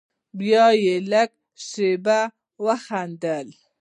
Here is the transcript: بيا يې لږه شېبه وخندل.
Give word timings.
بيا 0.39 0.67
يې 0.83 0.95
لږه 1.11 1.37
شېبه 1.69 2.19
وخندل. 2.63 3.47